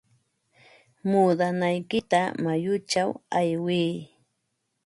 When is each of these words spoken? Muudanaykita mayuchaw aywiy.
Muudanaykita 1.09 2.19
mayuchaw 2.43 3.09
aywiy. 3.39 3.91